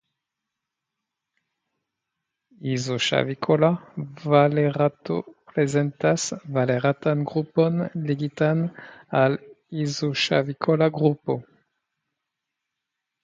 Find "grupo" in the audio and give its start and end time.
10.97-11.37